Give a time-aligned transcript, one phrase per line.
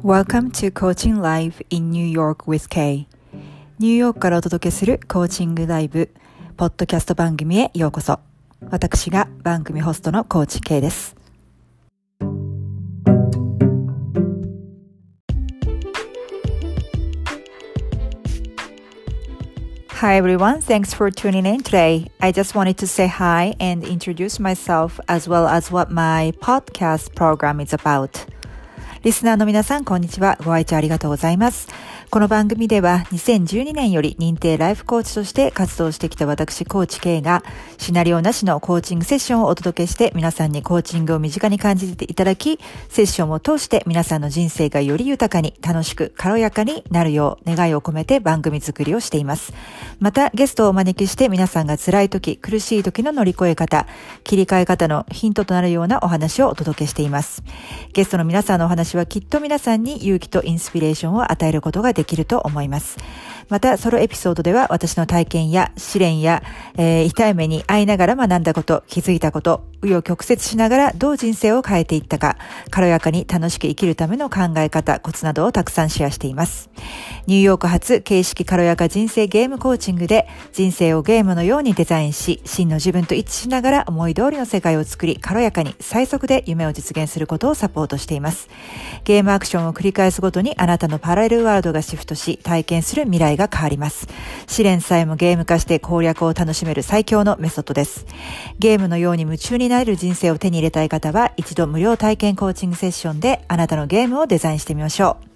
[0.00, 3.06] Welcome to Coaching Live in New York with Kay
[3.78, 6.10] ニューヨークからお届けするコーチングライブ
[6.56, 8.20] ポッドキャスト番組へようこそ
[8.70, 11.16] 私が番組ホストのコーチ K です
[20.00, 22.06] Hi everyone, thanks for tuning in today.
[22.20, 27.14] I just wanted to say hi and introduce myself as well as what my podcast
[27.14, 28.26] program is about.
[29.03, 30.37] リスナーの皆さん、こんにちは。
[30.43, 31.69] ご愛聴ありがとうございます。
[32.11, 37.41] この番組では2012年より認定ライフコーチとして活動してきた私コーチ K が
[37.77, 49.53] シナリオなしのコーチングセッションをお届けして皆さんにコーチングを身近に感じていただきセッションを通して皆さんの人生がより豊かに楽しく軽やかになるよう願いを込めて番組作りをしています。
[50.01, 53.87] またゲストをお招きして皆さんが辛い時、苦しい時の乗り越え方、
[54.25, 57.41] 切り替え方のヒントとなるようなお話をお届けしています。
[57.93, 62.97] ゲストの皆さんのお話はきっと皆さんに勇気とインスピレーションを与えることができると思います。
[63.51, 66.41] また、ソロエピソードでは私の体験や試練や、
[66.77, 72.37] えー、痛い目に遭いながら学んだこと、気づいたこと、紆余曲折しながらどう人生を変えていったか、
[72.69, 76.69] 軽やかに楽しく生きるための考え方、コツなどをたくさんシェアしています。
[77.27, 88.47] ニューヨーク発形式軽やか人生ゲームコーチングで人生をゲームのようにデザインし、真の自分と一致しながら思い通りの世界を作り、軽やかに最速で夢を実現することをサポートしています。
[89.03, 94.07] ゲームアクションを繰り返すごとにあなたのパラレルワールドがシフトし、体験する未来がが変わります。
[94.47, 98.05] 試練さえもゲーム化して攻略を楽しめる最強のメソッドです。
[98.59, 105.30] ゲームのように夢中になれる人生を手に入れたい方は、一度無料体験コーチングセッションであなたのゲームをデザインしてみましょう。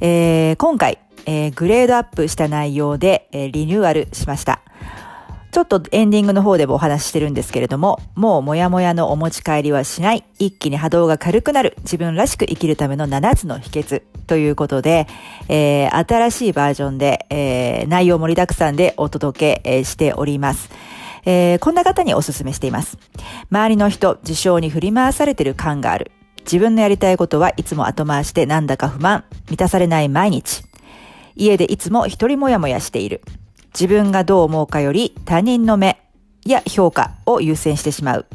[0.01, 4.63] えー、今回、えグレードアップした内容で、えリニューアルしました。
[5.53, 15.05] ちょっとエンディングの方でもお話ししてるんですけれども、もうもやもやのお持ち帰りはしない、一気に波動が軽くなる、自分らしく生きるための7つの秘訣ということで、
[15.49, 20.71] えー、新しいバージョンで、えー、内容盛りだくさんでお届け、しております。
[21.23, 22.97] えー、こんな方にお勧めしています。
[23.51, 26.11] 周りの人、事象に振り回されてる感がある。
[26.45, 30.63] 自分のやりたいことはいつも後回しでなんだか不満、満たされない毎日。
[31.35, 33.21] 家でいつも一人もやもやしている。
[33.73, 35.99] 自分がどう思うかより他人の目
[36.45, 38.25] や評価を優先してしまう。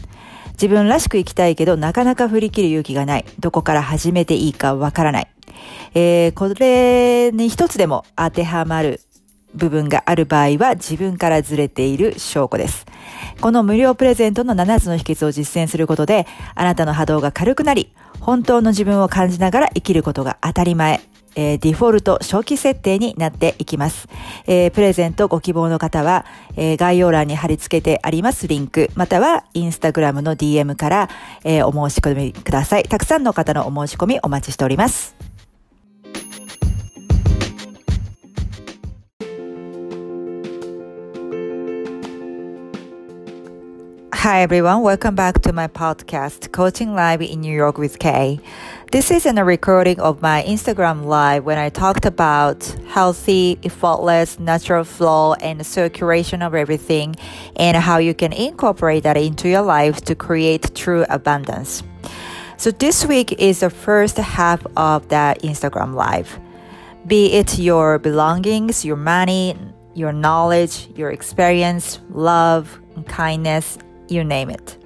[0.53, 3.25] 自分らしく生きたいけどなかなか振り切る勇気がない。
[3.39, 5.29] どこから始めていいかわからない。
[5.95, 9.01] えー、これに一つでも当てはまる
[9.55, 12.87] 部分がある場合は自分からずれている証拠です。
[13.41, 21.01] この無料プレゼントの7つの秘訣を実践することで、あなたの波動が軽くなり、本当の自分を感じながら生きることが当たり前。
[21.35, 24.09] えー、デフォルト初期設定になっていきます。
[24.47, 26.25] えー、プレゼントご希望の方は、
[26.57, 31.09] えー、概要欄に貼り付けてありますリンク、またはインスタグラムの DM から、
[31.45, 32.85] えお申し込みください。
[32.85, 35.18] たくさんの方のお申し込みお待ちしております。
[44.23, 48.41] Hi everyone, welcome back to my podcast, Coaching Live in New York with Kay.
[48.91, 54.83] This is a recording of my Instagram live when I talked about healthy, faultless, natural
[54.83, 57.15] flow and circulation of everything
[57.55, 61.85] and how you can incorporate that into your life to create true abundance.
[62.57, 66.41] So this week is the first half of that Instagram live.
[67.07, 69.57] Be it your belongings, your money,
[69.95, 74.78] your knowledge, your experience, love, kindness, you name it.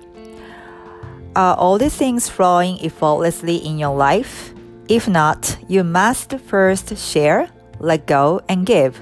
[1.36, 4.54] Are all these things flowing effortlessly in your life?
[4.90, 7.50] If not, you must first share,
[7.80, 9.00] let go, and give.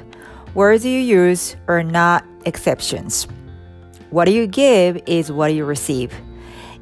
[0.53, 3.27] Words you use are not exceptions.
[4.09, 6.13] What you give is what you receive.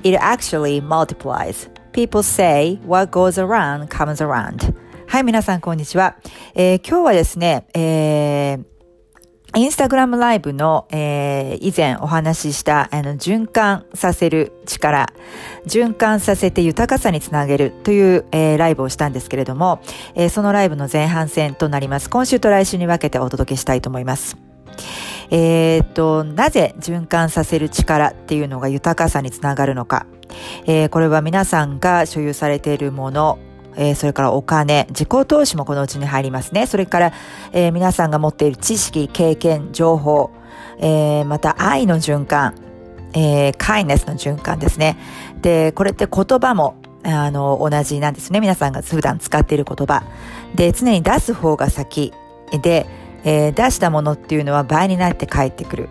[0.04, 1.70] It actually multiplies.
[1.92, 4.74] People say what goes around comes around.
[5.08, 6.18] はい、皆さんこんにちは。
[6.56, 8.74] えー、今日はですね、えー
[9.57, 15.11] インスタグラムライブの、えー、以前お話ししたあの循環させる力、
[15.67, 19.81] 循環させて豊かさにつなげるという、えー、ライブをしたんですけれども、
[20.15, 22.11] えー、そのライブの前半戦となります。
[22.11, 24.37] 今週と来週に分けてお届けしたいと思います。
[25.31, 30.07] えー、っと、なぜ循環させる力っていうのが豊かさにつながるのか。
[30.67, 33.39] えー、これは皆さんが所有されているもの、
[33.77, 36.67] えー、それからお金、自己投資もこのうちに入りますね。
[36.67, 37.13] それから、
[37.53, 40.31] えー、皆さんが持っている知識、経験、情報、
[40.79, 42.55] えー、また愛の循環、
[43.15, 44.97] えー、カイネスの循環ですね。
[45.41, 48.41] で、これって言葉も、あの、同じなんですね。
[48.41, 50.03] 皆さんが普段使っている言葉。
[50.55, 52.13] で、常に出す方が先
[52.63, 52.87] で、
[53.25, 55.89] えー、出したものっていうのは倍になって帰ってくる。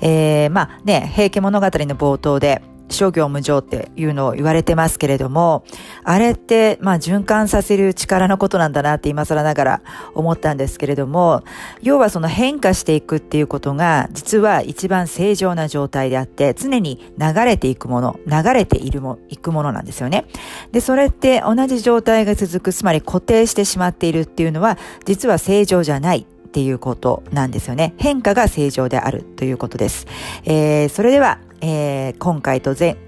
[0.00, 5.64] えー、まあね、平家物語の冒頭で、諸行無常っていうのを言われてますけれども、
[6.04, 9.82] あれって、まあ循環させる力のことなんだなって今更ながら
[10.14, 11.42] 思ったんですけれども、
[11.82, 20.26] 要はその変化していくっていうことが、実は一番正常な状態であって、常に流れていくもの、流れているも、いくものなんですよね。
[20.72, 26.26] で、それって同じ状態が続く、つまり固定してしまっているっていうのは、実は正常じゃない。
[26.54, 27.94] っていうことなんですよね。
[27.96, 30.06] 変化が正常であるということです。
[30.44, 32.98] えー、それでは、えー、今回と前、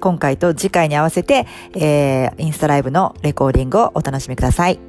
[0.00, 4.80] 今回と次回に合わせて、えー、インスタライブのレコーディングをお楽しみください。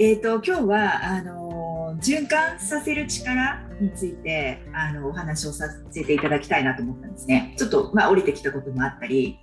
[0.00, 7.54] えっ、ー、と、今日は、あの、循環させる力について、あの、お話をさせていただきたいなと思ったんですね。
[7.56, 9.38] ちょっと、まあ、降りてきたこともあったり、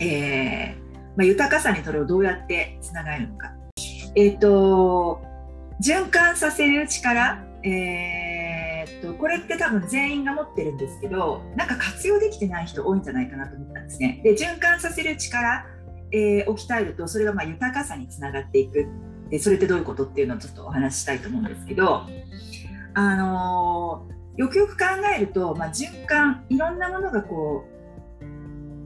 [0.00, 0.83] えー、
[1.16, 3.52] まあ、豊かさにそれをどうやってつながるのか。
[4.16, 5.22] えっ、ー、と、
[5.82, 14.20] 循環させる力、えー、っと、これって多分全員が持ってるんですけど、なんか活用できてない人多いんじゃないかなと思ったんですね。
[14.22, 15.66] で、循環させる力、
[16.12, 18.86] えー、を鍛えると、それがまあ豊かさにつながっていく。
[19.30, 22.02] で、それってどういうことっていうのをちょっとお話ししたいと思うんですけど、
[22.94, 24.06] あの、
[24.36, 24.84] よくよく考
[25.16, 27.73] えると、まあ、循環、いろんなものがこう、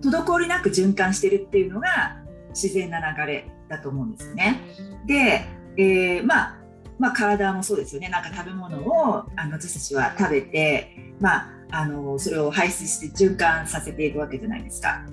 [0.03, 2.17] 滞りなく循環してるっていうのが
[2.51, 4.61] 自然な流れだと思うんですよね。
[5.07, 5.47] で、
[5.77, 6.59] えー、まあ
[6.99, 15.05] まあ、体もそうですよねなんか食べ物をあの私たちは食べて、まあ、あのそれを排出して循環させていくわけじゃないですか。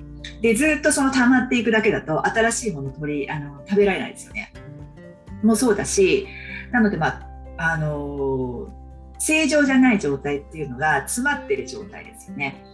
[0.41, 4.51] でずっとその溜まっていくだけだと新しいもの取りあの食べられないですよね。
[5.43, 6.27] もうそうだし
[6.71, 7.25] なので、まあ
[7.57, 8.67] あの
[9.19, 12.65] 正常じゃない状態っていうのが詰まってる状態ですよね。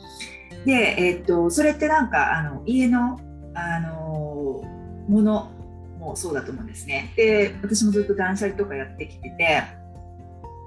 [0.66, 3.20] で、え、っとそれってなんかあの家の、
[3.54, 4.64] あの
[5.08, 5.52] もの
[6.00, 7.14] もそうだと思うんですね。
[7.16, 9.64] で私もずっと断捨離とかやってきてて、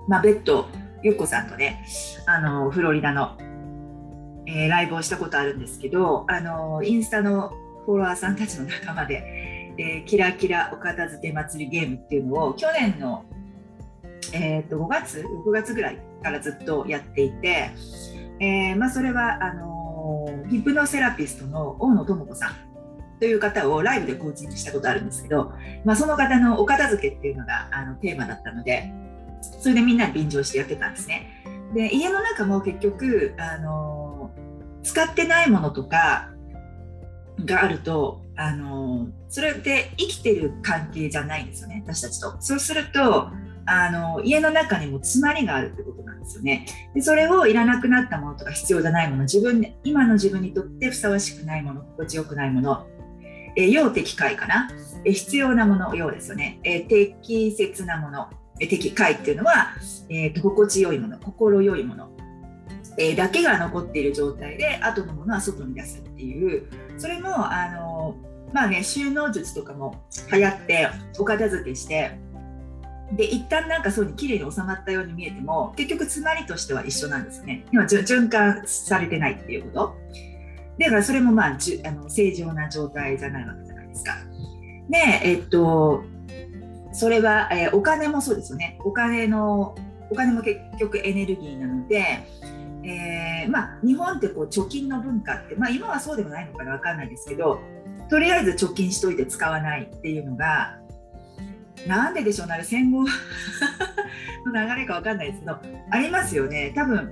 [0.08, 0.68] まあ、ベッド
[1.02, 1.84] ゆっこさんとね
[2.26, 3.36] あのフロリダの、
[4.46, 7.52] えー、ライブをしたことあるんですけどあのインスタの
[7.84, 13.24] フォロワーさんたちの仲間で、えー、キラキラお片付け祭りゲームっていうのを去年の、
[14.32, 17.70] えー、と5月？6月ぐらいからずっとやっていて、
[18.40, 19.73] えーまあ、それはあの
[20.50, 22.74] ヒプノセラピストの大野智子さん
[23.20, 25.52] という方をライブでコーチングしたことあるんですけど、
[25.84, 28.92] まあ、その方のお片付けっていうのがあのテーマだったので
[29.60, 31.42] それでみんなで便乗してやってたんですね。
[31.74, 34.30] で家の中も結局あの
[34.82, 36.30] 使ってないものとか
[37.44, 42.36] があるとあのそれって生きてる関係じゃないんですよね私たちと。
[42.40, 43.30] そうすると
[43.66, 46.66] あの家の中にも詰まりがあるってことなんですよね。
[46.94, 52.86] でそれをいらなくなったものとか必要じゃないもの自分今の自分にとってふさわしくないもの心地よくないもの、
[53.56, 54.70] え要適解かな、
[55.04, 58.28] え必要なもの要ですよね、え適切なもの、
[58.60, 59.74] え適解っていうのは、
[60.08, 62.10] えーと、心地よいもの心よいもの、
[62.98, 66.68] え、だけが残っている状態で後のものは外に出すっていう。
[66.96, 68.16] それもあの
[68.52, 70.88] まあね収納術とかも流行って
[71.18, 72.18] お片付けして
[73.12, 77.64] で一旦なんかそうに綺麗に収まったように見えても結局詰まりとしては一緒なんですね。
[77.72, 79.96] 今循環されてないっていうこと。
[80.78, 84.16] だからそれもまあじあの正常な状態じゃないわけじゃないですか。
[84.88, 86.02] でえっと
[86.92, 88.78] それは、えー、お金もそうですよね。
[88.84, 89.74] お金の
[90.10, 92.24] お金も結局エネルギーなので
[92.86, 97.60] えー、まあ、日本ってこう貯金の文化って、まあ、今はそうでもないのかな分かんないですけど
[98.10, 100.78] とりあえず貯金しといて使わないっていうのが
[101.86, 103.04] なんででしょうねあれ戦後
[104.46, 105.58] の流れか分かんないですけど
[105.90, 106.72] ありますよね。
[106.74, 107.10] 多分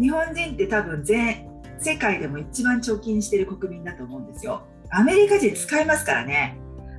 [0.00, 1.46] 日本人って多分全
[1.78, 4.62] 世界でも一番貯金してる国民だと思うんですよ。
[4.90, 6.56] アメリカ人使いますからね。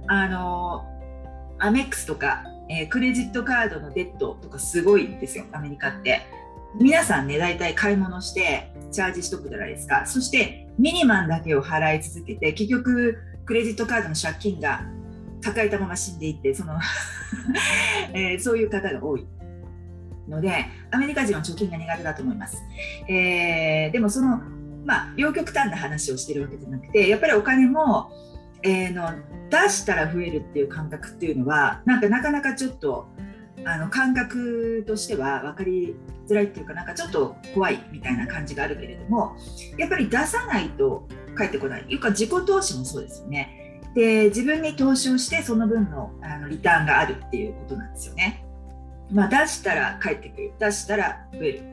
[0.07, 0.85] あの
[1.59, 6.21] アメックスとか、えー、クレジットカードのデッドとかすごいんですよアメリカって。
[6.79, 10.05] 皆さんね大体買い物してチャージしとくじゃないですか。
[10.05, 14.83] そしてミニマンだけを払い続けて結局クレジットカードの借金が
[15.41, 16.73] 抱えたまま死んでいってその
[18.13, 19.25] えー、そういう方が多い
[20.27, 22.61] のでアメリカ人は貯金が苦手だと思います、
[23.07, 24.41] えー、でもその
[24.85, 28.11] まあ両極端な話をしてるわけじゃなくてやっぱりお金も、
[28.63, 29.11] えー、の
[29.49, 33.07] 出したら増えるっていう感覚っていうのはなんかなかなかちょっと
[33.65, 35.95] あの感覚としては分かり
[36.27, 39.35] づらいっていうかなんかちょっと怖いみたいな感じがあるけれども
[39.77, 41.85] やっぱり出さないと返ってこない。
[41.87, 43.68] いうか自己投資もそうですよね。
[43.95, 48.45] で自分に投資をしてその分のあのリターンがあるっていうことなんですよね、
[49.11, 50.53] まあ、出したら返ってくる。
[50.59, 51.63] 出したら増える、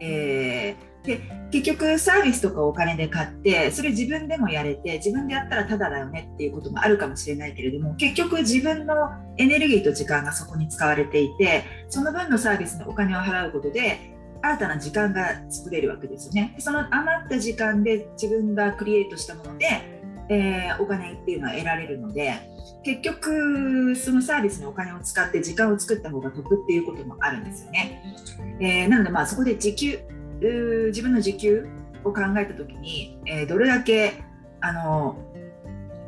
[0.00, 8.94] えーで結局サービスとかお金で買ってそれ自分でもやれて自分でやったらタダだよねっていうこともあるかもしれないけれども結局自分の
[9.38, 16.54] エネルギーと時間がそこに使われていてその分のサービスにお金を払うことで新たな時間が作れるわけですよね。
[16.58, 19.97] その余った時間で自分がクリエイトしたもので、
[20.28, 22.34] えー、お金っていうのは得られるので
[22.84, 28.02] 結局そのサービスにお金を使って時間を作った方が得っていうこともあるんですよね。
[28.60, 30.00] えー、なのでまあそこで時給
[30.88, 31.66] 自分の時給
[32.04, 34.22] を考えた時に、えー、どれだけ
[34.60, 35.16] あの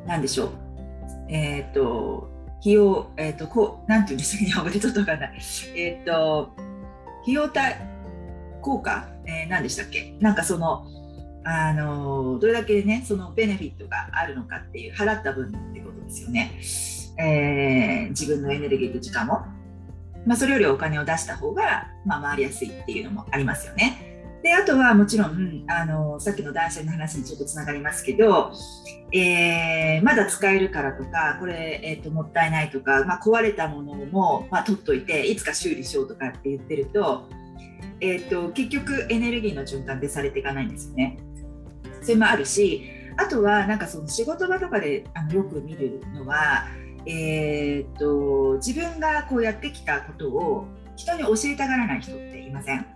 [0.07, 0.51] なんでしょう。
[1.29, 2.29] えっ、と
[2.61, 5.39] 費用えっ、とこうなんていうんですか日本語でちょっとわかんない。
[5.77, 6.53] えっ、と
[7.23, 7.77] 費用対
[8.61, 10.15] 効果、えー、何でしたっけ？
[10.21, 10.87] なんかその
[11.45, 16.53] あのどれだけねそのベネフィットがあるのかっていう払った分ってことですよね、
[17.19, 19.45] えー、自分のエネルギーと時間も、
[20.27, 24.07] まあ、それよりお金を出した方が、まあ、回りやすいっていうのもありますよね。
[24.43, 28.53] であとはもちろんあのさっきの男性の話にちょっとつながりますけど、
[29.13, 37.29] えー、まだ使えるからとかこれ、えーと、もったいないとか、まあ、壊れたものも、まあ、取っといていつか修理しようとかって言ってると,、
[38.01, 41.19] えーと、結局エネルギーの循環でされていかないんですよね。
[42.03, 46.67] それもあるしあとはなんかその仕事場とかであのよく見るのは、
[47.07, 50.67] えーと自分がこうやってきたことを
[50.97, 52.87] 人に教えたがらない人っていません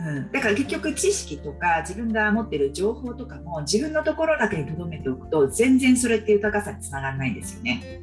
[0.00, 8.00] うん、だから結局知識とか自分が持ってる情報とかも自分のところだけに留めておくと全然それって豊かさにつながらないんですよね。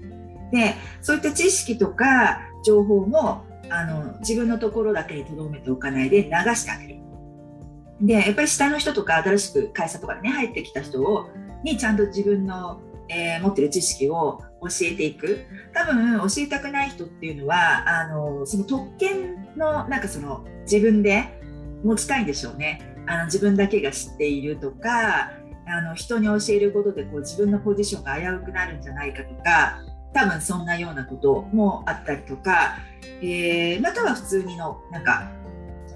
[0.52, 7.00] でそういった知識とか情報もあの自分のところだけに留めておかないで流してあげる。
[8.02, 11.30] でやっぱり下の人とか新しく会社とかでね入ってきた人を
[11.64, 21.40] にちゃんと自分の、えー、持ってる知識を教えていく多分教えたくない人っていうのはあのその特権のなんかその自分で
[21.84, 22.96] 持ちたいんでしょうね。
[23.08, 25.32] あの自分だけが知っているとか
[25.66, 29.80] あの人に教えることでこう自分のポジションが危うくなるんじゃないかとか
[30.14, 32.78] 多分そんなようなこともあったりとか、
[33.22, 35.32] えー、または普通にのなんか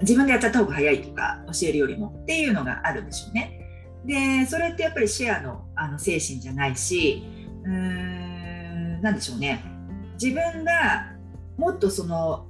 [0.02, 3.58] 自分でやっちゃった方が早いとか教えるよりもっていうのがあるんでしょうね。
[4.04, 7.22] でそれってやっぱりシェアのあの精神じゃないし
[7.64, 9.64] うーん何でしょうね
[10.20, 11.12] 自分が
[11.56, 12.46] もっとその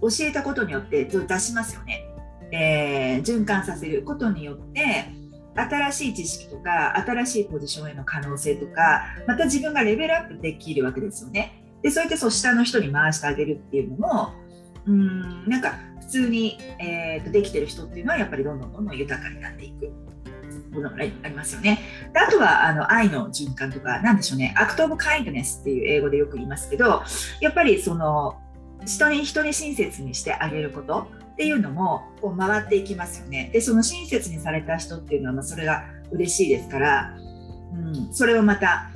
[0.00, 2.04] 教えたことによって出しますよね。
[2.50, 5.12] えー、循環させることによって
[5.54, 11.62] 新しい知識とか新しいポジションへの可能性とかまた自分がレベルアップできるわけですよね。
[11.82, 14.32] でそうやってそう下の人に回してあげるっていうのも
[14.86, 19.92] うんなんか通に、えーと、できてる人っていうのはやっぱりどんどんどんどん豊かになっていく。
[20.72, 21.80] ものがありますよね。
[22.12, 27.02] であとはあの愛の循環とか、なんでしょうね、アクト・オブ・カインドネスっていう英語でよく言いますけど、
[27.40, 28.38] やっぱりその
[28.84, 33.50] 人に人に親切にしてあげることっていうのもこう回っていきますよね。
[33.52, 37.16] でその親切にされた人っていうのはまそれが嬉しいですから、
[37.74, 38.90] うん、それをまた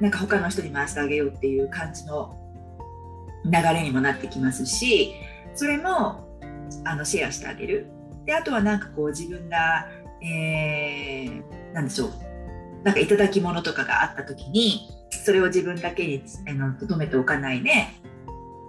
[0.00, 2.36] なんか他の人に回してあげようっていう感じの
[3.44, 5.12] 流れにもなってきますし
[5.54, 6.23] それも
[6.84, 7.86] あのシェアしてあげる。
[8.26, 9.86] であとはなんかこう自分が、
[10.22, 12.10] えー、なんでしょう
[12.82, 17.70] なんかいただき物とかがあった時にそれを自分だけに留めておかないで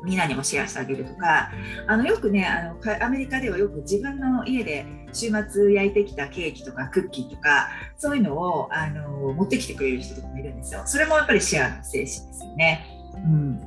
[0.03, 1.51] みんなにもシェアしてあげるとか
[1.87, 12.85] あのよくねあのアメリカではよく自分の家で週末焼いてきたケーキとかクッキーとかそういうのをあの持ってきてくれる人とかもいるんですよそれもやっぱりシェアの精神ですよね。
[13.15, 13.59] うん、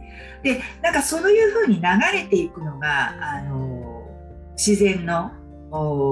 [0.43, 3.78] でなんかそういうふうに流れていくのがあの
[4.59, 5.31] 自然の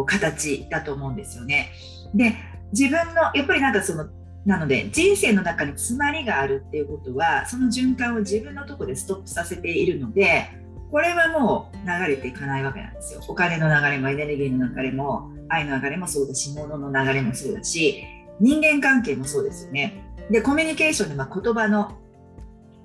[0.07, 1.73] 形だと思うんですよね。
[2.15, 2.37] で
[2.73, 4.07] 自分のやっぱりなんかその
[4.45, 10.47] なので人生の中に詰まりがあるっていうことはその循環を自分のとこでストップさせているので
[10.93, 13.21] これはもう流れていかないわけなんですよ。
[13.26, 18.05] お金の流れもエネルギーの流れも愛の流れもそうだし物の流れもそうだし
[18.41, 20.05] 人間関係もそうですよね。
[20.31, 21.99] でコミュニケーションでま言葉の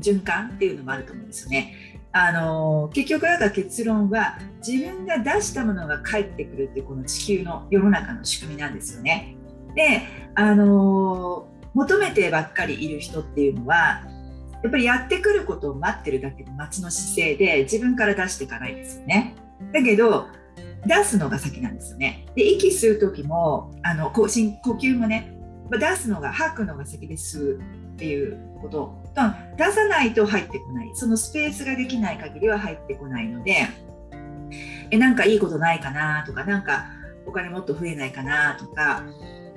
[0.02, 1.76] 循環っていうのもあると思うんですよね。
[2.14, 9.36] あの結局なんか結論は自分が出したものが返ってくるっていうこの地球の世の中の仕組みなんですよね。
[9.76, 10.02] で、
[10.36, 14.04] あの求めてばっかりいる人っていうのは
[14.62, 19.36] やっぱりやってくることを待ってるだけの待ちの姿勢で自分から出していかないですよね。
[19.74, 20.28] だけど
[20.86, 22.28] 出すのが先なんですよね。
[22.36, 25.34] で息吸う時もあの呼吸呼吸もね
[25.72, 27.60] 出すのが吐くのが先で吸う
[27.94, 30.92] っていうこと出さないと入ってこない。
[30.94, 33.68] そのスペースができない限りは入ってこないので
[34.92, 36.86] えなんかいいことないかなとかなんか
[37.26, 39.04] お金もっと増えないかなとか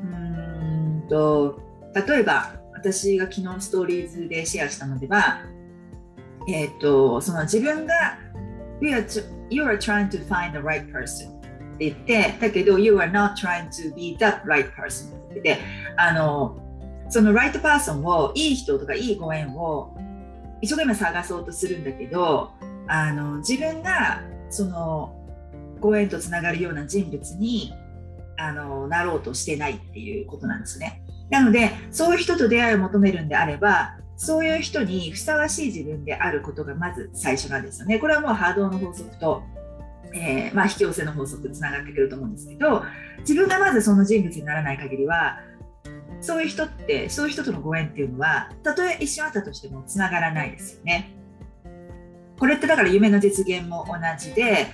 [0.01, 1.61] うんと
[1.95, 5.41] 例えば私が昨日ストーリーズでシェアしたのでは、
[6.49, 8.19] えーと、その自分が
[8.81, 13.69] you are, you are trying to find the right person って言ってだけど you are not trying
[13.71, 15.65] to be that right person って言って
[15.97, 16.57] あの
[17.15, 19.97] その right person をいい人とかいいご縁を
[20.61, 22.51] 一生懸命探そうとするんだけど
[22.89, 25.15] あの自分がその
[25.79, 27.73] ご縁とつながるような人物に
[28.37, 31.05] あのなろうとしてないっていうことなんですね。
[31.31, 38.01] なのでそういう人と出会いを求めるんであればそういう人にふさわしい自分であることがまず最初なんですよね。
[38.01, 39.45] これはもう波動の法則と、
[40.13, 42.83] えー、まあ、引き寄せの法則つながってくると思うんですけど
[43.21, 45.39] 自分がまずその人物にならない限りは
[46.25, 51.15] そういう人ってそういう人とのご縁っていうのはたとえ一緒あったとしてもつながらないですよね。
[52.39, 54.69] これってだから夢の実現も同じで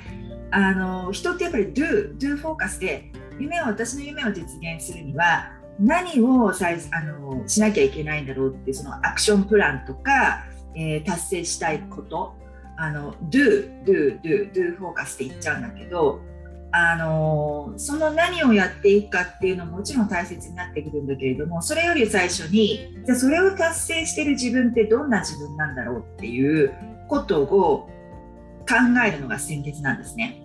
[0.52, 10.44] あの人ってやっぱり do, do フォーカスで夢を私の夢を実現するには何をさあのしなきゃいけないんだろうってそのアクションプランとか、
[10.76, 12.36] えー、達成したいこと
[12.76, 16.20] あの do, do, do, do フォーカスって言っちゃうんだけど
[16.72, 26.72] あのその何をやっていくかっていうのももちろん大切になってくるんだけれどもそれより最初にじゃそれを達成してる自分ってどんな自分なんだろうっていう
[27.08, 27.46] ことを
[28.68, 30.42] 考えるのが先決なんですね。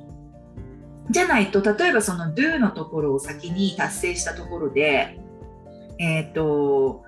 [1.12, 5.20] じゃないと例えばその do のところを先に達成したところで
[6.00, 7.04] えっ、ー、と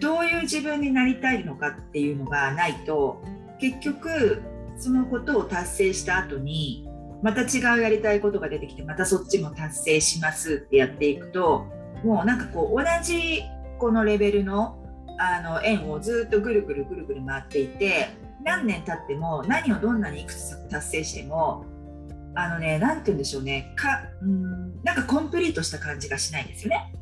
[0.00, 3.22] どういう自分になりたいのかっていうのがないと
[3.60, 4.42] 結局
[4.76, 6.85] そのことを達成した後に
[7.26, 11.66] また違うやりたいことが出てきてまたそっちも達成しますってやっていくと
[12.04, 13.42] もうなんかこう同じ
[13.80, 14.78] このレベルの
[15.18, 18.10] あの円をずっとぐるぐるぐるぐる回っていて
[18.44, 21.64] 何年経っても何をどんなにいくつ達成しても
[22.36, 26.92] あのね何て言うんでしょうねかうんなんかコンプリートした感じがしないんですよね。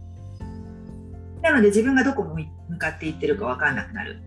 [1.43, 4.23] なので自分がどこ向かっていってるか分かんなくなる。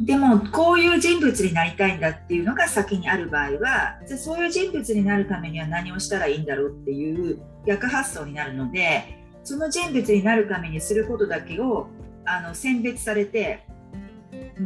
[0.00, 11.88] でもこういう人物になりたいんだっていうのが先にある場合はじゃそういう人物になるためには何をしたらいいんだろうっていう逆発想になるのでその人物になるためにすることだけを
[12.24, 13.66] あの選別されて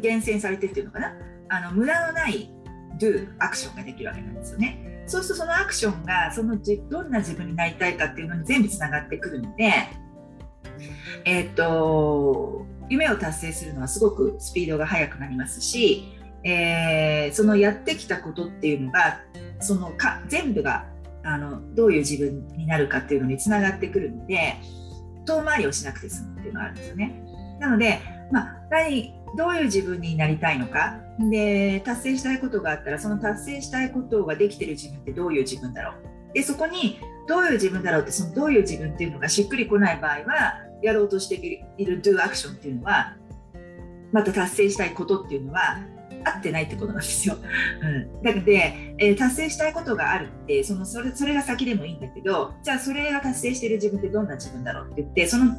[0.01, 1.15] 厳選されてっていうのかな？
[1.49, 2.51] あの無駄のない
[2.99, 5.05] do アクションができるわけなんですよね。
[5.07, 6.59] そうするとそのアクションがその
[6.91, 9.73] どんな自分になりたいかっていうのに全部つながってくるので
[11.25, 19.21] えっ、と夢を達成するのはすごくスピードが速くなりますし、えー、そのやってきたことっていうのが
[19.61, 20.87] そのか全部が
[21.25, 24.57] あのどういう自分になるかっていうのにつながってくるので
[25.25, 27.23] 遠回りをしなくて済むっていうのがあるんですよね。
[27.61, 28.01] なので、
[28.33, 30.99] まあ、何どういう自分になりたいのか
[31.31, 41.35] で達成したいことがあったらその達成したいことができてる自分ってどういう自分だろうでそこにどういう自分だろうってそのどういう自分っていうのがしっくりこない場合はやろうとして
[41.79, 43.17] いる do アクションっていうのは
[44.13, 45.79] また達成したいことっていうのは
[46.25, 47.37] 合ってないってことなんですよ。
[47.83, 55.55] うん、だで、えー、達成したいことがあるってそのそれそれが先でもいいんだけどじゃあそれが達成してる自分ってどんな自分だろうって言ってその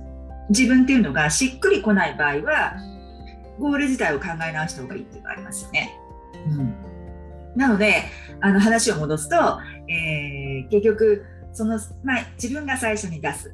[0.49, 2.75] 自分っていうのがしっくりこない場合は
[3.59, 5.99] ゴール自体を考え直した方がいいっていうのがありますよね。
[6.47, 6.75] うん、
[7.55, 8.03] なので
[8.41, 9.35] あの話を戻すと、
[9.89, 13.53] えー、結局その、まあ、自分が最初に出す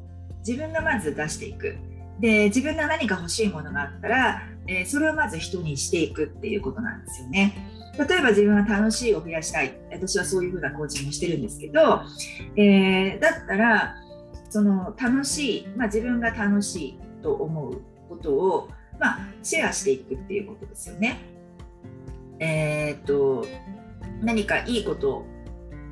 [0.49, 1.77] 自分がまず出していく
[2.19, 7.55] で自分が何か欲しいものがあったら、えー、それをまず人にしていくっていうことなんですよね。
[7.97, 12.01] 例えば自分は楽しいを増やしたい私はそういうふうなコーチングをしてるんですけど、
[12.55, 13.95] えー、だったら
[14.49, 21.19] その楽しい、まあ、自分が楽しいと思うことを、まあ、シェアしていくっていうことですよね。
[22.39, 23.45] えー、っと
[24.21, 25.25] 何かいいこと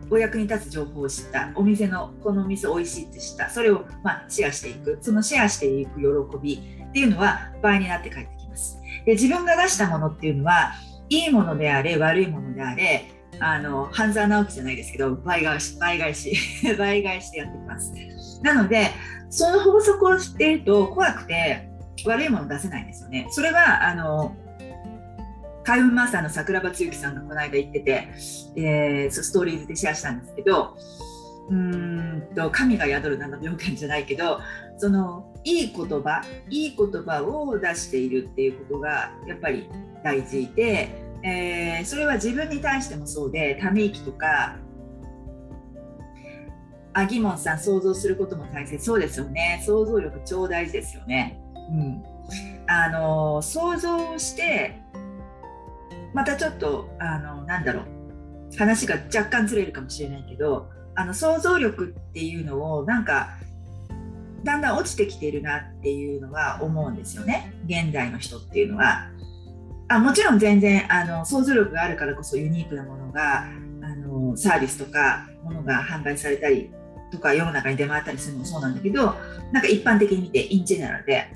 [0.09, 1.51] お役に立つ情報を知った。
[1.55, 3.49] お店のこのお店美味しいって知った。
[3.49, 4.97] それをまシェアしていく。
[5.01, 8.79] そのシェアしていく喜びっていうのは倍になって帰ってきます。
[9.05, 10.73] で自分が出したものっていうのは
[11.09, 13.05] いいものであれ悪いものであれ
[13.39, 16.33] あの半沢直樹じゃないですけど倍返し倍返し
[16.77, 17.93] 倍返しでやってきます。
[18.41, 18.87] なので
[19.29, 21.69] その法則を知っていると怖くて
[22.05, 23.27] 悪いもの出せないんですよね。
[23.29, 24.35] それはあの
[25.67, 28.07] 開運マスターの桜庭つゆきさんがこの間言ってて、
[28.55, 30.77] えー、ストーリーズでシェアしたんですけど
[31.49, 34.39] うんと神が宿る7秒間じゃないけど
[34.77, 39.69] そのいい言葉いい言葉を出しているっていうことがやっぱり
[40.05, 40.89] 大事で、
[41.21, 44.55] えー、それは自分に対してもそうでため息とか
[46.93, 51.41] あギモンさん想像することも大切そうですよね想像力超大事ですよね。
[51.69, 52.03] うん、
[52.67, 54.86] あの想像して
[56.13, 63.29] またちょっとあのなんだろう話が若干ずれるかもしれないけどあの想像力っていうのをなんか
[64.43, 69.09] だんだん落ちてきてるなっていうのは思うんですよね現代の人っていうのは。
[69.89, 76.69] あもちろん全然あの想像力があるからこそユニークなものがあのサービスとかものが販売されたり
[77.09, 79.15] とか世の中に出回ったりするのもそうなんだけど
[79.53, 81.33] なんか一般的に見てインジェネラルで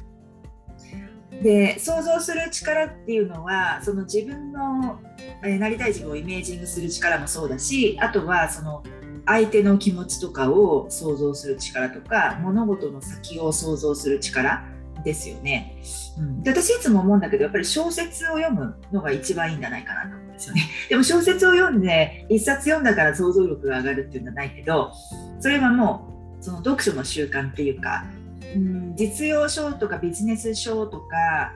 [1.42, 5.00] で想像する力っていうのはその自分の、
[5.44, 8.84] えなりたい自分をイメージングする力もそうだしあとはその
[9.26, 14.64] 相手の気持ちとかを想像する力とか物事の先を想像する力
[15.04, 15.82] ですよね、
[16.18, 20.70] うん、で私いつも思うんだけどやっぱり小説を読むのが一番いいんじゃないかなと思うんですよね。
[20.90, 24.92] でも小説を読んで一冊読んだから想像力が上がるっていうんじゃないけど
[25.40, 26.08] それはも
[26.40, 28.06] うその読書の習慣っていうか、
[28.56, 31.54] うん、実用書とかビジネス書とか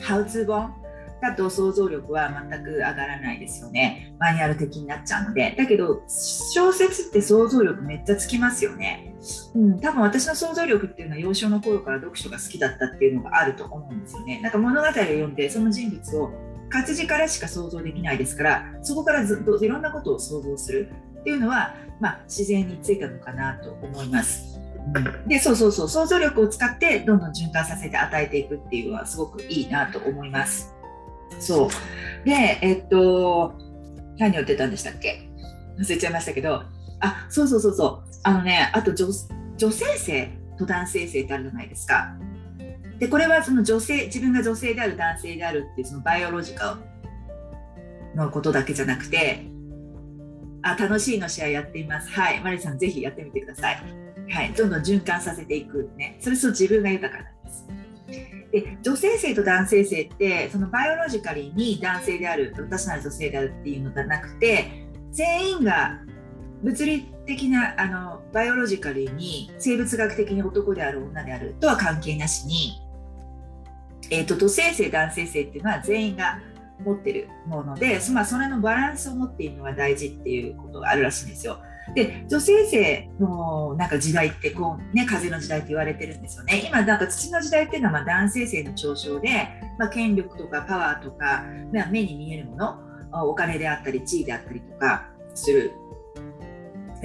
[0.00, 0.74] ハウツー本
[1.20, 4.14] だと想像力は全く上がらないですよね。
[4.18, 5.54] マニュアル的になっちゃうので。
[5.56, 9.14] だけど、小説って想像力めっちゃつきますよね。
[9.54, 14.40] うん、多分私の想像力っていうのは幼少の頃から読書が好きだったっていうのがあると思うんですよね。
[14.42, 16.30] なんか物語を読んで、その人物を
[16.68, 24.60] 活字からしか想像できないですから、そこからずっといろんなことを想像するっていうのは、まあ、自然についたのかなと思います。
[25.26, 25.88] でそうそうそう。
[25.88, 30.74] 想像力を使ってどんどん循環させて与えていくっていうのはすごくいいなと思います。
[31.40, 31.68] そう。
[32.24, 33.54] でえっと
[34.18, 35.28] 何を言ってたんでしたっけ？
[35.78, 36.62] 忘れちゃいましたけど。
[37.00, 38.10] あそうそうそうそう。
[38.22, 39.06] あのねあと女
[39.56, 42.14] 女性性と男性性ってあるじゃないですか。
[42.98, 46.78] でこれはその女性自分が女性である男性であるっていうそのバイオロジカ
[48.14, 49.46] ルのことだけじゃなくて。
[50.66, 52.08] あ楽しいの試合やっています。
[52.08, 52.40] はい。
[52.40, 54.03] マリさんぜひやってみてください。
[54.30, 57.66] はいどんどん循環させていくねそれと自分が豊かなんです
[58.52, 66.00] で女性性と男性性ってそのバイオロジカリーに男性である私なら女性であるっていうのではなくて全員が
[66.62, 72.80] 物理的なあのバイオロジカルに生物学的に男である女であるとは関係なしに、
[74.10, 76.40] えーと、と性性男性性っていうのは全員が
[76.82, 81.58] 持ってるもので、まあ、それのバランスを持っているのが大事っていうことがあるらしいんですよ。
[81.94, 92.80] で女性性のなんか時代ってこう、ね、風の時代って言われてるんですよね今なんか土の時代っていうのはまあ男性性の上昇で、まあ、権力とかパワーとか、まあ、目に見えるもの
[93.28, 95.72] お金であったり地位であったりとかする。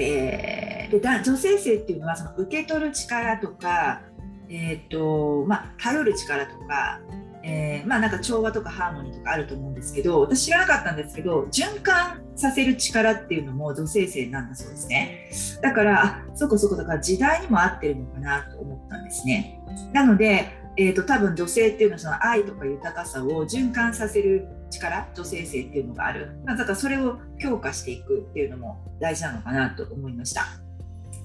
[0.02, 4.02] えー、で女性性っていうのはその受け取る力とか、
[4.48, 7.02] えーとまあ、頼る力とか
[7.44, 15.32] えー、まあなんか調和とかハーモニーとかあると思うんですけど私知らなかったんですけど循環させる力っていうのも女性性なんだそうですね。
[15.62, 19.62] だからそこそこだから時代にも合ってるのかなと思ったんですね。
[19.94, 20.48] なので、
[20.78, 26.32] えーと、多分女性っていうのはその愛とか豊かさを循環させる力女性性っていうのがある。
[26.46, 30.46] だからそれを強化していくっていうのも大事なのかなと思いました。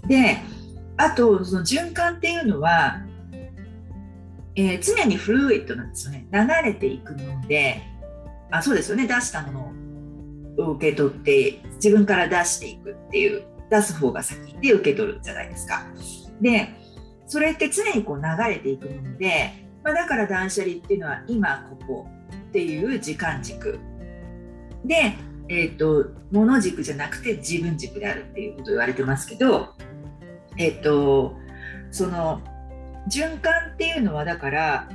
[0.07, 0.39] で
[0.97, 3.01] あとその循環っていうのは
[4.57, 6.27] えー、常にフルイットなんですよね。
[6.33, 7.83] 流れていくので、
[8.51, 9.73] あそうですよね、出したもの
[10.57, 15.87] 受け取って、自分から出していくっていう、出す方が先で受け取るじゃないですか。
[16.41, 16.69] で、
[17.27, 22.07] それって常にこう流れていくもので、まあ、だから断捨離っていうのは今ここ
[22.49, 23.79] っていう時間軸
[24.85, 25.15] で、
[25.49, 29.75] えーと、物軸じゃなくて自分軸であるっていうこと言われてますけど、
[30.57, 31.37] えっ、ー、と
[31.91, 32.41] その
[33.11, 34.89] 循環っていうのはだから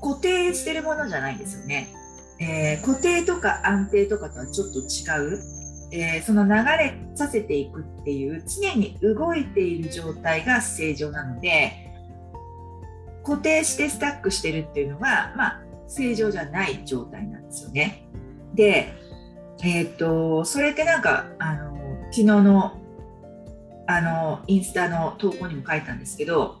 [0.00, 1.88] 固定してるものじゃないんですよね。
[2.38, 5.42] えー、固定とか安定とかとはちょっと違う、
[5.92, 11.72] えー、その流れさせていくっていう常に動いている状態が正常なので
[13.24, 18.06] 固定してスタックしてるっていうのは、まあ、正常じゃない状態なんですよね。
[18.54, 18.92] で、
[19.62, 21.76] えー、っとそれってなんかあの
[22.10, 22.80] 昨日の
[23.88, 26.58] あのインスタの投稿にも書いたんですけど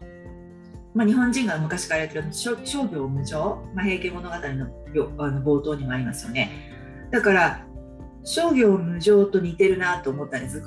[0.96, 2.56] まあ、日本人が昔からやってる商
[2.88, 4.40] 業無常、まあ、平家物語の
[5.18, 6.72] あの冒頭にもありますよね。
[7.10, 7.66] だから
[8.24, 10.62] 商業無常と似てるなと思ったんです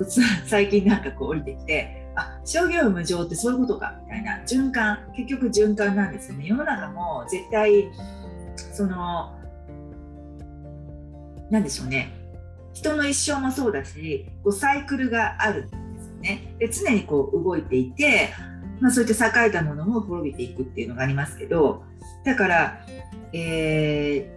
[0.46, 6.46] 最近なんかこう降りてきてあ商業無常ってそういうことかみたいな循環結局循環なんですよね。
[6.46, 7.90] 世の中も絶対
[8.72, 9.36] その
[11.50, 12.12] 何でしょうね。
[12.72, 16.54] 人の一生もそうだしこうサイクルがあるんですよね。
[16.60, 18.30] で常にこう動いていて、
[18.80, 21.84] まあ、そういった栄えたものも滅びていくっていうのがありますけど
[22.24, 22.86] だから、
[23.32, 24.30] え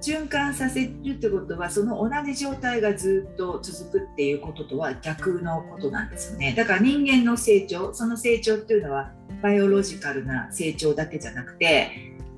[0.00, 6.54] ー、循環させるってことはその同じ状態がずっと続くっていうこととは逆のことなんですよね。
[6.56, 11.90] だから人間の成長その成長っていうのはバイオロジカルな成長だけじゃなくて、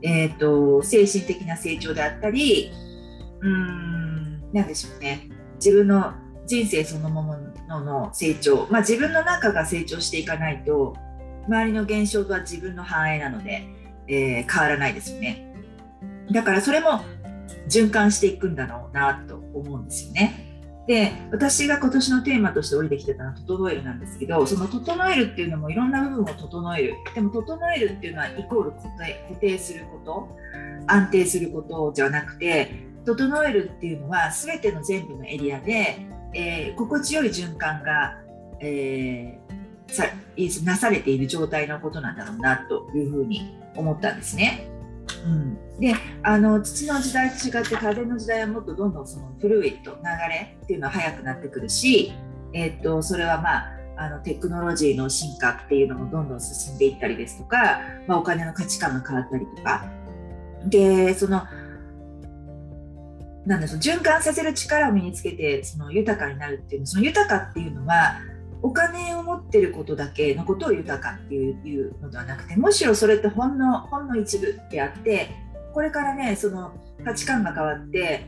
[0.03, 2.71] えーと、精神的な成長であったり
[3.41, 5.29] うーん何でしょうね。
[5.57, 6.15] 自分の
[6.47, 7.37] 人生そのも
[7.69, 10.97] のの成長、まあ、自分の中が成長していかないと
[11.51, 13.67] 周りの現象とは自分の反映なので、
[14.07, 15.53] えー、変わらないですよね。
[16.31, 17.03] だからそれも
[17.69, 20.47] 循環していくんだろうなと思うんですよね。
[20.87, 26.95] で私が今年のテーマとして降りてきてたのは「整える」なんですけどその「整える」っていうのもいろんな部分を整える。
[27.15, 30.37] でも「整える」っていうのはイコール固定固定すること
[30.87, 32.71] 安定することじゃなくて
[33.05, 38.17] 整えるっていうのは全ての全部のエリアで、えー、心地よい循環が、
[38.61, 39.50] えー、
[40.65, 44.67] なされている状態のことなんだろうなというふうに思ったんですね。
[45.25, 49.97] うん、であの土の時代と違って風の時代はもっとどんどんそのフルイット流
[50.29, 52.13] れっていうのは速くなってくるし、
[52.53, 59.85] えー、っとそれはまああのテクノロジーの進化っていうのもどんどん進んでいったりですとか、まあ、お金の価値観が変わったりとか
[60.65, 61.43] でその
[63.45, 68.21] なんだその循環させる力を身につけてその豊かになるっていうその豊かっていうのは
[68.63, 75.31] お金を持ってることだけのことを豊かっていうのではなくてむしろそれってほんのほんの一部であって
[75.73, 76.73] これからねその
[77.05, 78.27] 価値観が変わって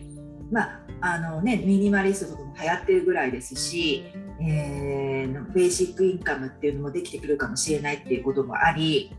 [0.50, 4.04] まああのねミニマリストとかも流行ってるぐらいですし、
[4.40, 9.14] えー、ベーシックインカムっていうのもできてくるかもしれないっていうこともあり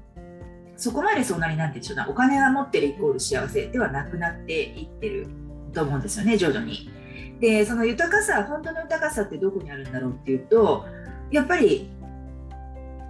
[0.77, 5.27] そこまでそんなになんて言うんでしょうなお金が持ってるイコール幸せではなくなっていってる
[5.73, 6.89] と思うんですよね徐々に。
[7.39, 10.85] でその豊かさ本当の豊かさってどこにあるんだろうっていうと
[11.33, 11.89] やっぱり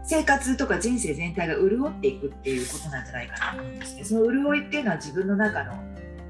[0.06, 4.04] 生活とか人生全体が潤っていくっていうことなんじゃないかなと思うんですね。
[4.06, 5.74] その潤いっていうのは自分の中の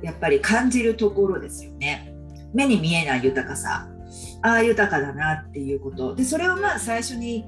[0.01, 2.13] やっぱり感じるところですよね。
[2.53, 3.88] 目に見えない豊かさ。
[4.41, 6.15] ああ、豊かだなっていうこと。
[6.15, 7.45] で、それをまあ最初に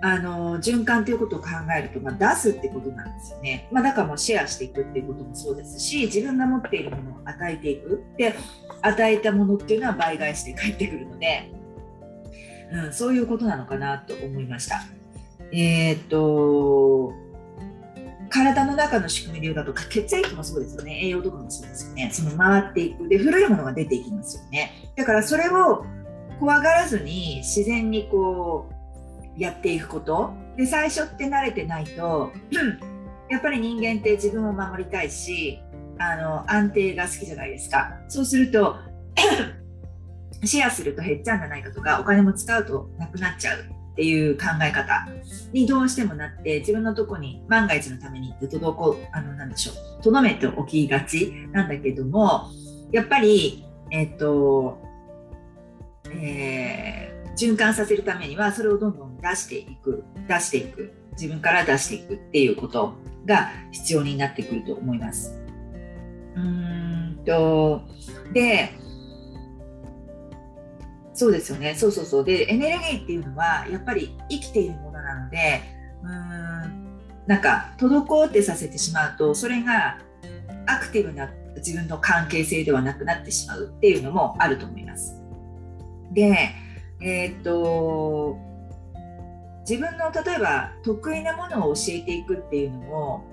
[0.00, 3.68] あの循環ということを考えると、まあ、出すってことなんですよね。
[3.72, 8.04] まあ、だからもうシェアしていくっていうこともそうですし、自分が持っているものを与えていく。
[8.16, 8.34] で、
[8.82, 11.52] 与えたものっていうのは倍返して返ってくるので、
[12.72, 14.82] うん、そういうことなのかなと思いました。
[15.52, 17.12] えー、っと
[18.30, 21.00] 体の中の仕組みでいうと血液もそうですよね。
[21.02, 22.10] 栄養とかもそうですよね。
[22.12, 23.08] その回っていく。
[23.08, 24.90] で古いものが出ていきますよね。
[24.96, 25.84] だからそれを
[26.38, 28.70] 怖がらずに自然にこ
[29.36, 30.32] うやっていくこと。
[30.56, 32.32] で最初って慣れてないと
[33.30, 35.60] やっぱり人間って自分を守りたいし
[35.98, 37.98] あの安定が好きじゃないですか。
[38.08, 38.76] そうすると
[40.44, 45.08] シェアすると減っちゃうんじゃないかとかお金も使うとなくなっちゃうっていう考え方
[45.52, 52.48] にどうしてもなって自分のとこに万が一のためにって届こうあのなんでしょうとどめておきがちなんだけども
[52.92, 54.78] やっぱりえっ、と、
[56.10, 62.94] えー、循環させるためにはそれをどんどん出していく出していく自分から出していくっていうこと
[63.26, 65.34] が必要になってくると思います。
[66.36, 67.82] うーんと
[68.32, 68.70] で
[71.18, 75.62] そうですよねそうそうそうでエネルギーっていうのはやっぱり生きているものなので
[76.04, 76.08] うー
[76.68, 76.88] ん
[77.26, 79.98] なんか滞ってさせてしまうとそれが
[80.66, 85.20] アクティブな自分の関係性ではなくなってしまうっていうのもあると思います。
[86.12, 86.50] で
[87.00, 88.38] えー、っと
[89.68, 93.24] 自分の例えば得意なものを教えていくっていうのも、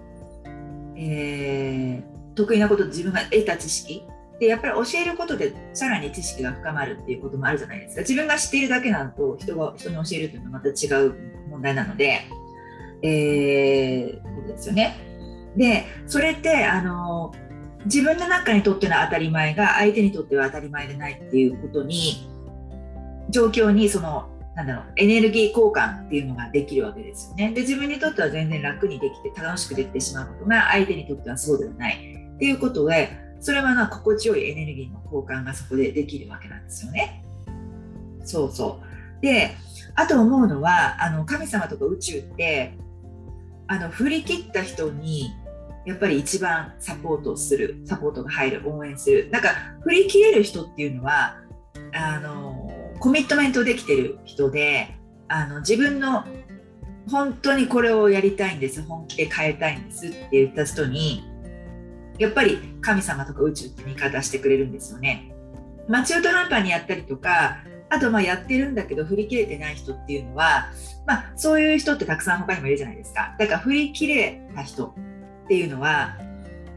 [0.96, 4.04] えー、得意なこと自分が得た知識
[4.40, 11.16] でやっぱり教えることでさらに知識が深まるっていうこともあるじゃないですか自分が知っているだけなのと人が人に教えるというのはまた違う
[11.50, 12.22] 問題なので、
[13.02, 14.98] えー、ことですよね。
[15.56, 17.34] でそれってあの
[17.86, 22.30] 自分の中にとっての当たり前が相手にとっては当たり前でないっていうことに
[23.30, 27.52] 状況にそのなんだろうエネルギー交換っていうのができるわけですよね。
[27.54, 31.96] で自分にとっては全然楽にできて楽しくできてしまうことが相手にとってはそうではない
[32.36, 37.24] っていうことでそれはな心地よいエネルギーの交換がそこでできるわけなんですよね。
[38.24, 38.82] そうそ
[39.20, 39.22] う。
[39.22, 39.52] で
[39.94, 42.74] あと思うのはあの神様とか宇宙って
[43.68, 45.30] あの振り切った人に
[45.86, 49.30] やっぱり一番サポートするサポートが入る応援する。
[49.32, 49.50] なんか
[49.84, 51.38] 振り切れる人っていうのは
[51.94, 56.26] あのコミットメントできてる人であの自分の
[57.12, 61.35] 本当にこれをやりたいんです本気で変えたいんですって言った人に
[62.18, 65.32] やっぱり神様とか宇宙って味方してくれるんですよね。
[65.88, 67.58] まあ、中途半端にやったりとか
[67.90, 70.72] あとまあやってるんだけど振り切れてない人っていうのは、
[71.06, 76.18] まあ、そういう人ってたくさん他にもいるじゃないですかだから振り切れた人っていうのは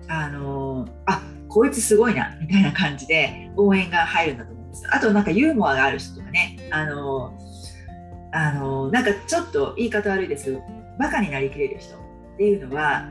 [0.09, 7.39] あのあこいつすごいなみたいな感じで応援が入るんだと思うんですあとなんかユーモアがある人とかねあの
[8.33, 10.63] あのなんかちょっと言い方悪いですけど
[10.99, 11.99] バカになりきれる人っ
[12.37, 13.09] ていうのは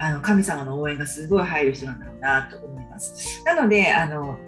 [0.00, 3.42] あの神様の応援がすごい入る人なんだろうなと思います。
[3.44, 4.38] なのであの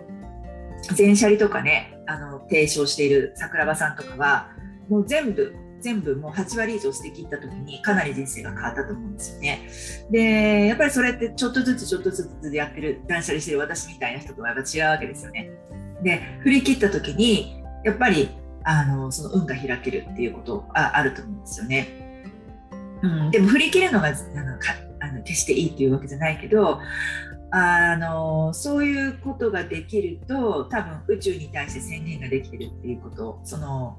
[0.94, 4.48] 全シャリとかねあの提唱している桜庭さんとかは
[4.88, 9.68] もう全部全部もう8割以上捨て切った時にかなり人生が変わったと思うんですよね。
[10.10, 15.50] でやっぱりそれってちょっとずつちょっとずつやってる断捨離してる私みたいな人とはやっぱ違うわけですよね。
[16.02, 18.30] で振り切った時にやっぱり
[18.64, 21.88] あのその運が開けるっていうことああると思うんですよね。
[23.02, 24.58] うん、でも振り切るのがあの
[25.02, 26.80] あの決していいっていうわけじゃないけど
[27.50, 33.98] あのそういうことができると多分宇宙に対して宣言ができてるっていうことその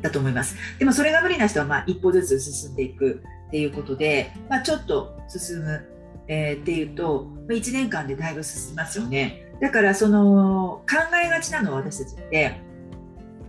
[0.00, 0.56] だと思います。
[0.78, 5.88] でもそれが無理な人はまあ一歩ずつ進んでいくっていうことで、まあ、ちょっと進む、
[6.28, 9.52] えー、っていうと1年間でだいぶ進みますよね。
[9.60, 12.60] だからその考えがちなのは私たちって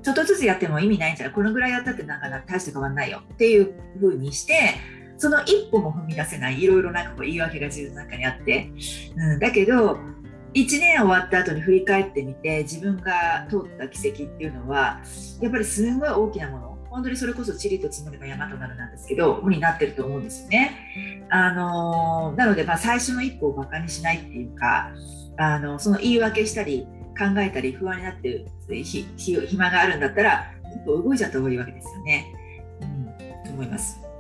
[0.04, 4.76] ちょっとずつやっても意味ないんじゃないこのぐらいやったってなんか大して変わんないよっていうふうにして
[5.22, 8.72] その一歩も踏み出せないいろいろなんかこう言い訳が自分の中にあって、
[9.16, 10.00] うん、だけど
[10.56, 15.00] 1年終わった後に振り返ってみて自分が通った奇跡っていうのは
[15.40, 21.28] やっぱりすごい大きなもの本当にそれこそ地理と積もれば山となるなんですけどになってると思うんですよね。
[21.30, 24.90] あのなのでまあ最初の一歩をバカにしないっていうか
[25.38, 28.48] あのその言い訳したり考えたり不安になってる
[29.48, 32.26] 暇があるんだったら一歩動いちゃった方がいいわけですよね。
[32.82, 34.11] うん、と思います。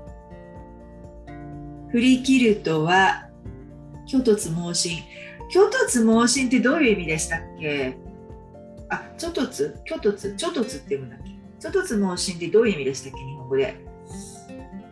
[1.91, 3.27] 振り切るとは
[4.07, 4.99] 虚突猛進
[5.51, 7.97] 虚突猛進ってどういう意味でしたっけ？
[8.89, 11.31] あ、虚突虚突虚突って読むんだっけ？
[11.59, 13.17] 虚突猛進ってどういう意味でしたっけ？
[13.19, 13.75] 日本語で。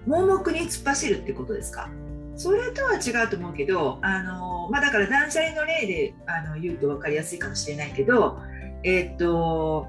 [0.06, 1.90] 盲目に突っ走るってことですか？
[2.36, 8.40] それとは違うと思うけど、あのまあ、だから断捨離の例であの言うと分かりやすいかもしれないけど、
[8.84, 9.88] えー、っと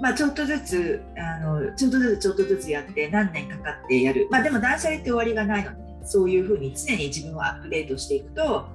[0.00, 5.70] まあ、ちょっとずつあのちょっとずつちょっとずつやって何年かかってやる、まあ、でも断捨離って終わりがないの、
[6.04, 8.68] そういうふうに常に自分をアップデートしていくと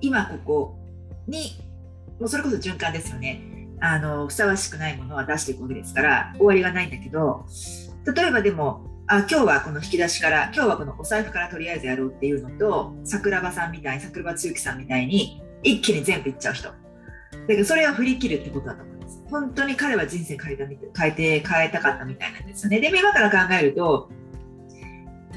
[0.00, 0.78] 今ここ
[1.26, 1.58] に
[2.18, 3.40] もうそれこそ循環ですよね。
[3.80, 7.44] あのふさわしくないものは出していくわけですから終わりがないんだけど
[8.14, 16.68] 例えばでもあ今日はこの引き出しから今日はこのお財布からとりあえずやろうっていうのと桜庭さんみたいに桜庭つゆきさんみたいに一気に全部いっちゃう人。
[16.70, 16.74] だ
[17.46, 19.22] けどそれを振り切るってことだと思います。
[19.30, 22.80] 本当に彼は人生変えた変えて変えたかったみたいなんですよね。
[22.80, 24.10] で今から考えると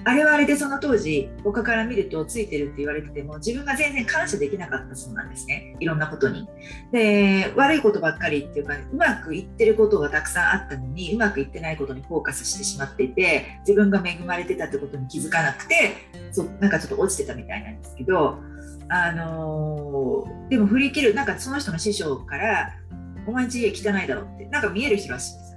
[0.09, 6.47] あれはあれでその当時他から見るとついてるって言われてても自分が全然感謝できなかったそうなんですねいろんなことに。
[6.91, 15.93] で悪いことばっかりっていうかうまくいってることがたくさんあったのにうまくいってないことにフォーカスしてしまっていて自分が恵まれてたってことに気づかなくて
[16.31, 18.39] そなんかちょっと落ちてたみたいなんですけど、
[18.89, 22.73] あのー、でも振り切るなんかその人の師匠から
[23.27, 25.48] 「お前んち家汚いだろ」ってなんか見える人らしいです。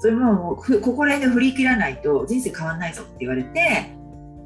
[0.00, 3.94] それもここら辺で振り切らないと人生変わんないぞって言われて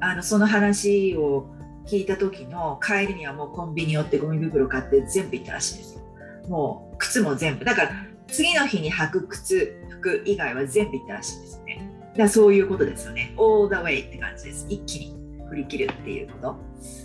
[0.01, 1.49] あのその話を
[1.87, 6.01] 聞いた時の帰りにはもうコンビニ寄ってゴミ袋買って全部行ったらしいんですよ。
[6.49, 7.65] もう靴も全部。
[7.65, 7.91] だから
[8.27, 11.91] 次の日に履く靴服以外は全部行ったらしいんですよね。
[12.13, 13.35] だからそういうことですよね。
[13.37, 14.67] All the way って感じです。
[14.69, 16.57] 一気に振り切るっていうこと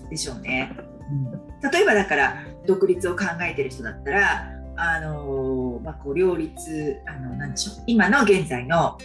[0.10, 0.76] でしょうね、
[1.12, 8.98] うん、例えばだから独立を考えてる人だったらあのまあ、こう両立あのなんでしょう今の現在の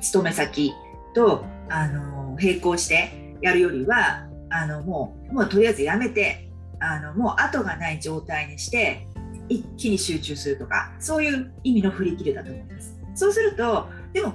[0.00, 0.72] 勤め先
[1.14, 6.48] とあの並行してやるよりはあのもうもうとりあえずやめて
[6.80, 9.06] あのもう後がない状態にして
[9.50, 12.98] 一気に集中するとかそういう意味の振り切りだと思います。
[13.14, 14.32] そうするとでも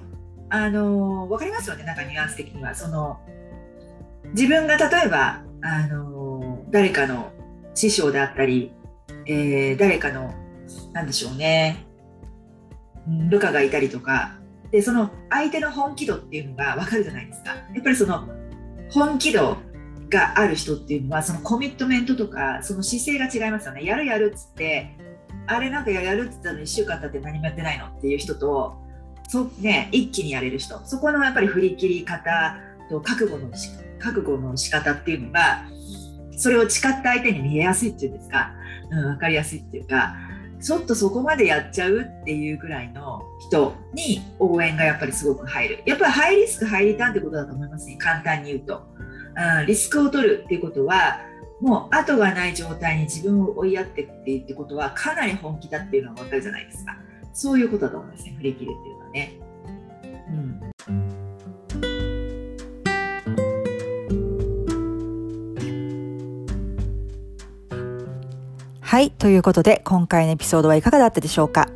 [0.51, 3.19] あの分かりますよねなんかニュアンス的にはその
[4.35, 7.31] 自分が例えばあの誰かの
[7.73, 8.71] 師匠であったり、
[9.25, 10.33] えー、誰かの
[10.93, 11.85] なんでしょうね、
[13.29, 14.35] 部下がいたりとか、
[14.71, 17.55] で、その相手の本気度っていうのが分かるじゃないですか。
[17.55, 18.27] やっぱりその
[18.91, 19.57] 本気度
[20.09, 23.83] がある人っていうのは、そのコミットメントとか、その姿勢が違いますよね。
[23.83, 24.95] やるやるっつって、
[25.47, 28.77] あれなんかやるって言ったの1週間経って何もやってないのっていう人と、
[29.27, 32.57] そね、一気にやれる人、そこのやっぱり振り切り方
[32.89, 33.49] と覚悟の
[33.99, 35.65] 覚悟の仕方っていうのが、
[36.37, 38.53] それを誓った相手に見えやすいっていうんですか、
[38.91, 40.15] うん、分かりやすいっていうか、
[40.61, 45.83] ちょっとそこまでやっちゃうっていうぐらいの人に応援がやっぱりすごく入る。
[45.85, 47.97] やっぱりハイリスク、ハイリターンってことだと思いますね。
[47.97, 48.83] 簡単に言うと。
[49.59, 51.21] うん、リスクを取るっていうことは、
[51.61, 56.97] もう後がない状態に自分を追いやってくっていうことはかなり本気だっていうのが分かるじゃないですか。
[57.33, 59.39] そういうことだと思いますね振り切るっていうのはね。
[60.29, 60.68] うん
[68.89, 69.11] はい。
[69.11, 71.69] ということで、今回のエピソードはいかがだったでしょうか？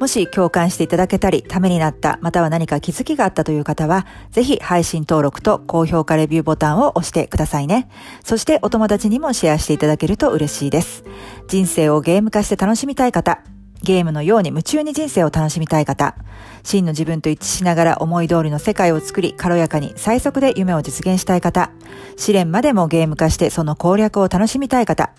[0.00, 7.88] もし共感していただけたり、ためになった、または何か気づきがあったという方は、ぜひ配信登録と高評価レビューボタンを押してくださいね。
[8.24, 11.04] そしてお友達にもシェアしていただけると嬉しいです。
[11.46, 13.44] 人生をゲーム化して楽しみたい方、
[13.82, 16.16] ゲームのように夢中に人生を楽しみたい方、
[16.62, 21.70] 真の自分と一致しながら思い通りの世界を作り、軽やかに最速で夢を実現したい方、
[22.16, 25.10] 試練までもゲーム化してその攻略を楽しみたい方、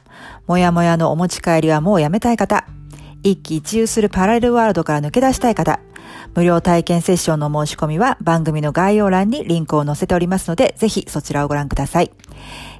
[0.47, 2.65] もやもやのお持ち帰りはもうやめたい方、
[3.23, 5.79] 一喜一憂するパラレルワールドから抜け出したい方、
[6.35, 12.11] 無料体験セッションの申し込みは番組の概要欄にリンクを載せておりますので、ぜひそちらをご覧ください。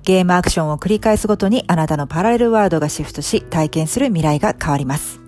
[0.03, 5.26] ゲームアクションを繰り返すごとにあなたのパラレルワールドがシフトし、体験する未来が変わります。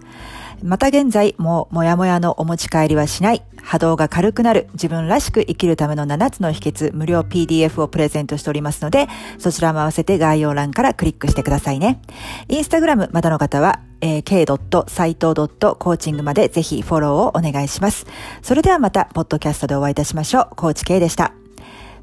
[0.64, 9.08] また現在、もうもやもやのお持ち帰りはしない、波動が軽くなる、自分らしく生きるための7つの秘訣、無料 PDF をプレゼントしておりますので、
[9.38, 12.02] そちらも合わせて概要欄からクリックしてくださいね。
[12.48, 18.06] インスタグラムまだの方は、えー、k.saito.coaching までぜひフォローをお願いします。
[18.42, 20.56] それではまた、ポッドキャストでお会いいたしましょう。
[20.56, 21.39] コーチ K でした。